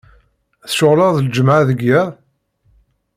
[0.69, 2.07] Tceɣleḍ d lǧemεa deg yiḍ?